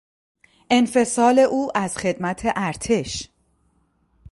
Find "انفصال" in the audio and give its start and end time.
0.71-1.39